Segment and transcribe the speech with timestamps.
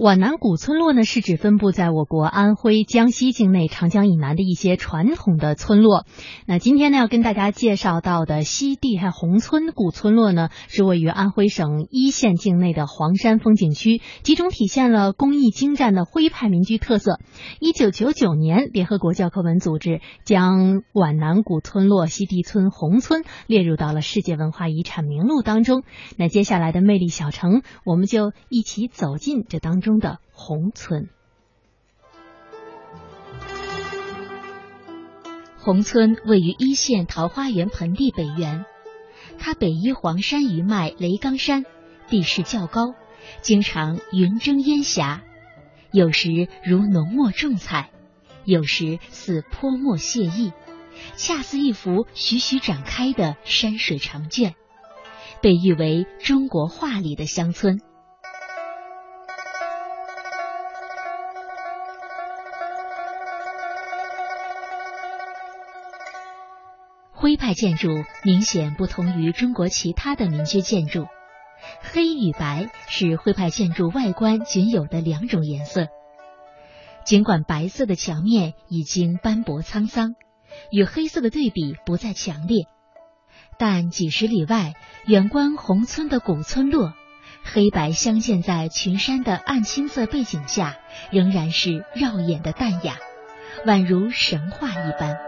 [0.00, 6.06] 皖南古村落呢，是指分布在我国安徽、江西境内长江以南的一些传统的村落。
[6.46, 17.18] 那今天呢，要跟大家介绍到的西地和宏村古村落呢，是位于安徽省一县境内的黄山风景区，集中体现了工艺精湛的徽派民居特色。
[17.60, 25.82] 一九九九年，联合国教科文组织将皖南古村落西地村宏村列入到了世界文化遗产名录当中。
[26.16, 29.98] 那接下来的魅力小城，我们就一起走进这当中。
[29.98, 31.08] 的宏村，
[35.58, 38.64] 宏村位于一线桃花源盆地北缘，
[39.38, 41.64] 它北依黄山余脉雷冈山，
[42.06, 42.94] 地势较高，
[43.40, 45.24] 经常云蒸烟霞，
[45.90, 47.90] 有时如浓墨重彩，
[48.44, 50.52] 有时似泼墨写意，
[51.16, 54.54] 恰似一幅徐徐展开的山水长卷，
[55.40, 57.80] 被誉为中国画里的乡村。
[67.12, 71.06] 徽派建筑明显不同于中国其他的民居建筑，
[71.80, 75.86] 黑与白是徽派建筑外观仅有的两种颜色。
[77.04, 80.14] 尽管白色的墙面已经斑驳沧桑，
[80.70, 82.66] 与黑色的对比不再强烈，
[83.58, 84.74] 但几十里外
[85.06, 86.92] 远观宏村的古村落，
[87.44, 90.76] 黑白相间在群山的暗青色背景下，
[91.10, 92.96] 仍然是耀眼的淡雅，
[93.64, 95.27] 宛如神话一般。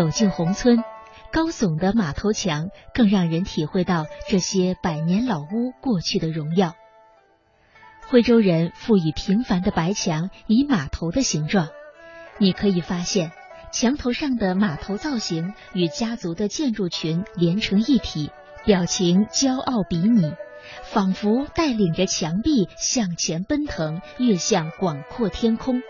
[0.00, 0.82] 走进宏村，
[1.30, 6.72] 高耸的马头墙更让人体会到这些百年老屋过去的荣耀。
[8.08, 11.68] 徽州人赋予平凡的白墙以马头的形状，
[12.38, 13.30] 你可以发现
[13.74, 18.30] 墙头上的马头造型与家族的建筑群连成一体，
[18.64, 20.32] 表情骄傲比拟，
[20.82, 25.82] 仿佛带领着墙壁向前奔腾，跃向广阔天空。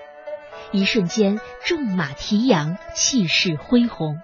[0.72, 4.18] 一瞬间，纵马提扬，气势恢宏。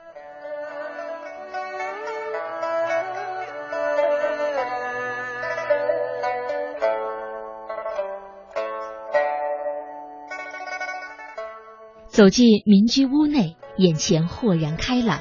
[12.07, 15.21] 走进民居屋内，眼前豁然开朗。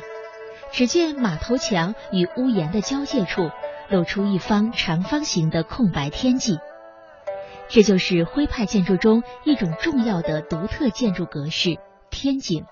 [0.72, 3.50] 只见马头墙与屋檐的交界处，
[3.90, 6.60] 露出一方长方形的空白天际。
[7.68, 11.78] 这就是徽派建筑中一种重要的独特建筑格式——
[12.10, 12.66] 天井。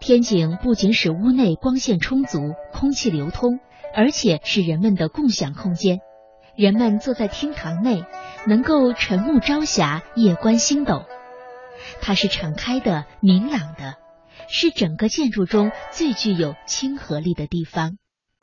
[0.00, 3.60] 天井不仅使屋内光线充足、空气流通，
[3.94, 6.00] 而且是人们的共享空间。
[6.54, 8.04] 人们坐在厅堂内，
[8.46, 11.04] 能够晨沐朝霞，夜观星斗。
[12.00, 13.94] 它是敞开的、明朗的，
[14.48, 17.96] 是整个建筑中最具有亲和力的地方。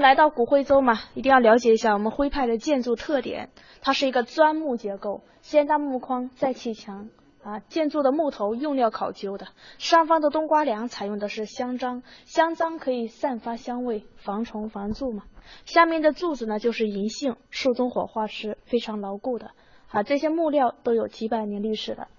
[0.04, 3.52] 来到古徽州嘛，一定要了解一下我们徽派的建筑特点。
[3.82, 7.08] 它是一个砖木结构，先搭木框再砌墙
[7.42, 7.60] 啊。
[7.70, 9.48] 建筑的木头用料考究的，
[9.78, 15.24] 上方的冬瓜梁采用的是香樟，香樟可以散发香味，防虫防蛀嘛。
[15.64, 19.52] 下面的柱子呢就是银杏，树中火化是非常牢固的
[19.88, 20.04] 啊。
[20.04, 22.10] 这些木料都有几百年历史了。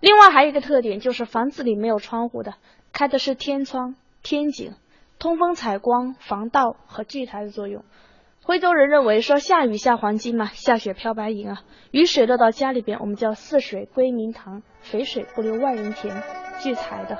[0.00, 2.54] 另外还有一个特点就是房子里没有窗户的，
[2.90, 4.72] 开的是天窗、天井。
[5.24, 7.82] 通风采光、防盗和聚财的作用。
[8.42, 11.62] 徽州人认为说下雨下黄金嘛，下雪飘白银啊。
[11.92, 16.14] 雨水落到家里边，我们叫四水归明堂，肥水不流外人田，
[16.60, 17.16] 聚财的。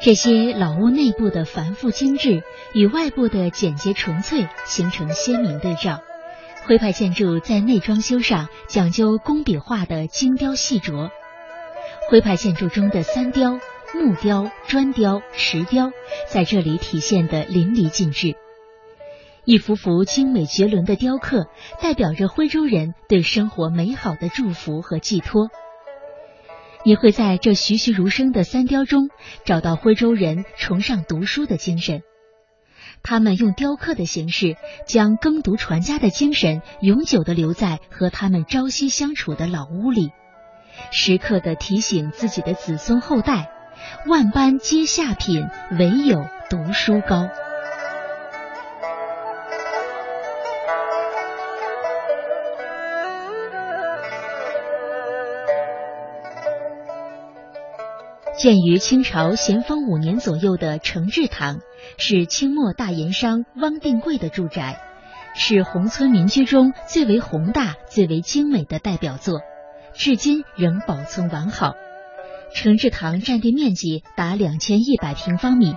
[0.00, 6.00] 这些老屋内部的繁复精致与外部的简洁纯粹形成鲜明对照。
[6.66, 11.10] 徽派建筑在内装修上讲究工笔画的精雕细琢。
[12.08, 13.58] 徽派建筑中的三雕。
[13.94, 15.92] 木雕、砖雕、石雕
[16.28, 18.34] 在这里体现的淋漓尽致，
[19.44, 21.46] 一幅幅精美绝伦的雕刻，
[21.80, 25.48] 代表着徽州人对生活美好的祝福和寄托。
[26.84, 29.10] 你会在这栩栩如生的三雕中
[29.44, 32.02] 找到徽州人崇尚读书的精神，
[33.04, 34.56] 他们用雕刻的形式，
[34.86, 40.10] 将耕读传家的精神永久的留在和他们朝夕相处的老屋里，
[40.90, 43.50] 时刻的提醒自己的子孙后代。
[44.06, 45.48] 万般皆下品，
[45.78, 47.28] 唯有读书高。
[58.36, 61.60] 建于清朝咸丰五年左右的承志堂，
[61.96, 64.76] 是清末大盐商汪定贵的住宅，
[65.34, 69.40] 是宏村民居中最为宏大、最为精美的代表作，
[69.94, 71.74] 至今仍保存完好。
[72.54, 75.76] 承志堂占地面积达两千一百平方米，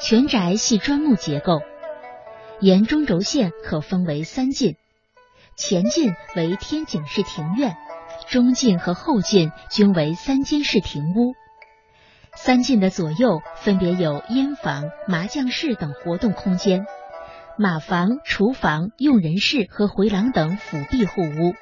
[0.00, 1.60] 全宅系砖木结构，
[2.60, 4.76] 沿中轴线可分为三进，
[5.56, 7.76] 前进为天井式庭院，
[8.28, 11.34] 中进和后进均为三间式庭屋。
[12.36, 16.86] 三进的左右分别有烟房、麻将室等活动空间，
[17.58, 21.54] 马房、厨房、用人室和回廊等辅壁护屋。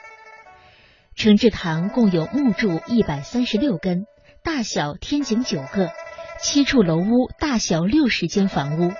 [1.16, 4.06] 承志堂共有木柱一百三十六根，
[4.44, 5.90] 大小天井九个，
[6.40, 8.92] 七处楼屋，大小六十间房屋。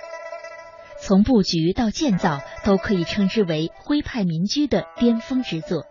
[1.01, 5.83] 从布局到建造，都可以称之为徽派民居的巅峰之作。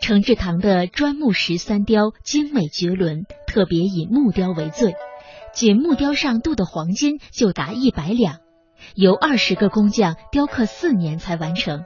[0.00, 4.94] 承志堂的砖木石三雕精美绝伦，特别以木雕为最，
[5.52, 8.38] 仅木雕上镀的黄金就达一百两，
[8.94, 11.84] 由二十个工匠雕刻四年才完成，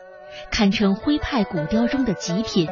[0.53, 2.69] 堪称徽派古雕中的极品。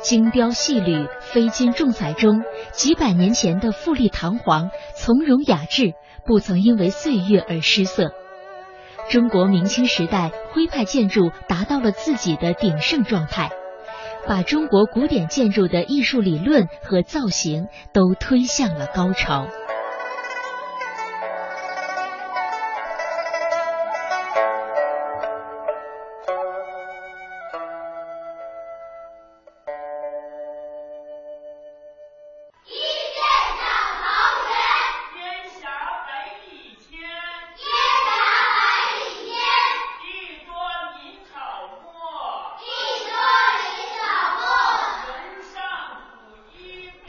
[0.00, 2.42] 精雕细缕、飞金重彩中，
[2.72, 5.92] 几百年前的富丽堂皇、从容雅致，
[6.24, 8.12] 不曾因为岁月而失色。
[9.10, 13.50] 中国明清时代徽派建筑达到了自己的鼎盛状态，
[14.26, 19.48] 把中国古典建筑的艺术理论和造型都推向了高潮。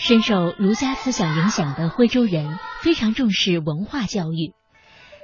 [0.09, 4.56] 深受儒家思想影响的徽州人非常重视文化教育，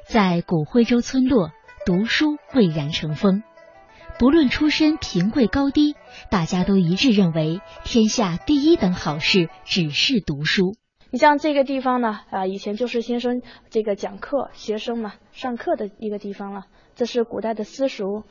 [0.07, 1.49] 在古徽州村落，
[1.87, 3.41] 读书蔚然成风。
[4.19, 5.95] 不论出身贫贵高低，
[6.29, 10.75] 大家都一致认为，天下第一等好事只是读书。
[11.09, 13.41] 你像这个地方呢，啊，以前就是先生
[13.71, 16.65] 这个讲课、学生嘛上课的一个地方了。
[16.95, 18.23] 这是古代的私塾，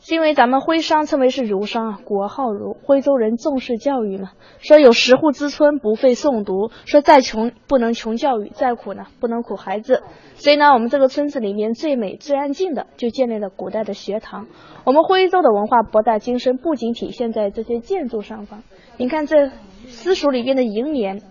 [0.00, 4.32] 是因为咱们徽商称为是儒商啊，国号儒，徽州人重视教育嘛。
[4.58, 10.02] 说有十户之村不费诵读，说再穷不能穷教育，再苦呢不能苦孩子。
[10.34, 14.48] 所以呢，我们这个村子里面最美最安静的，就建立了古代的学堂。
[14.84, 18.64] 我们徽州的文化博大精深，不仅体现在这些建筑上方。
[18.96, 19.52] 你看这
[19.86, 21.22] 私塾里边的楹联，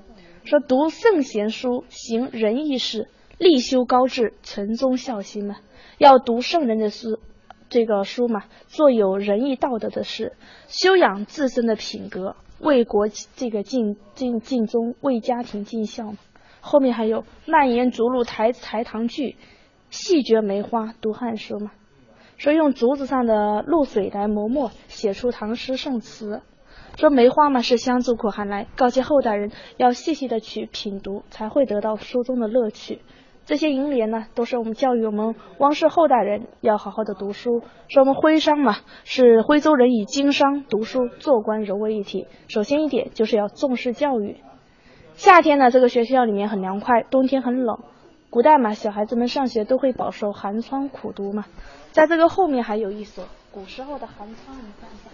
[0.45, 5.57] 说读圣贤书，行仁义事，立修高志，存忠孝心嘛。
[5.99, 7.19] 要读圣人的书，
[7.69, 10.33] 这个书嘛，做有仁义道德的事，
[10.67, 16.17] 修养自身的品格，为国这个尽尽尽忠，为家庭尽孝嘛。
[16.61, 19.37] 后面还有蔓延竹露台台堂剧，
[19.89, 21.71] 细嚼梅花读汉书嘛。
[22.37, 26.41] 说用竹子上的露水来磨墨，写出唐诗宋词。
[26.97, 33.01] 说梅花嘛是香，自苦寒来，告诫后代人要细细的去品读，才会得到书中的乐趣。
[33.47, 37.61] 这些楹联呢，都是我们教育我们汪氏后代人要好好的读书。
[37.87, 42.27] 说我们徽商嘛，是徽州人以经商、读书、做官融为一体。
[42.49, 44.35] 首先一点就是要重视教育。
[45.13, 47.79] 夏天呢，这个学校里面很凉快；冬天很冷。
[48.29, 51.45] 古代嘛，小孩子们上学都会饱受寒窗苦读嘛。
[51.91, 53.23] 在这个后面还有一所
[53.53, 55.09] 古时候的寒窗，你看一下。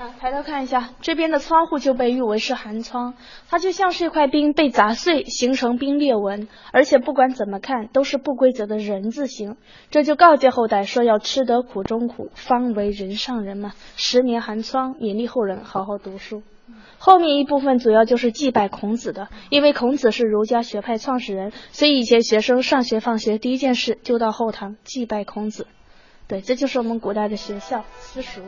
[0.00, 3.12] 啊，抬头看一下，这边的窗户就被誉为是寒窗，
[3.50, 9.58] 它就像是一块冰被砸碎，形成冰裂纹，而且不管怎么看都是不规则的人字形，
[9.90, 13.74] 这就告诫后代说要吃得苦中苦，方为人上人嘛。
[13.96, 16.42] 十年寒窗，勉励后人好好读书。
[16.96, 25.66] 后面一部分主要就是祭拜孔子的，因为孔子是儒家学派创始人，所以以前学生上学放学第一件事就到后堂祭拜孔子。
[26.26, 28.40] 对，这就是我们古代的学校私塾。